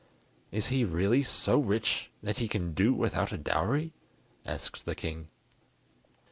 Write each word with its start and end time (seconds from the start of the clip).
"Is 0.51 0.69
he 0.69 0.83
really 0.83 1.21
so 1.21 1.59
rich 1.59 2.09
that 2.23 2.39
he 2.39 2.47
can 2.47 2.73
do 2.73 2.91
without 2.91 3.31
a 3.31 3.37
dowry?" 3.37 3.93
asked 4.47 4.85
the 4.85 4.95
king. 4.95 5.29